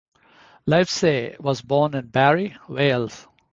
[0.65, 3.27] Livesey was born in Barry, Wales.